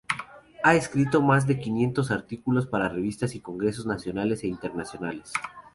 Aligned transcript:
Ha 0.63 0.73
escrito 0.73 1.21
más 1.21 1.45
de 1.45 1.59
quinientos 1.59 2.09
artículos 2.09 2.65
para 2.65 2.89
revistas 2.89 3.35
y 3.35 3.39
congresos 3.39 3.85
nacionales 3.85 4.43
e 4.43 4.47
internacionales. 4.47 5.31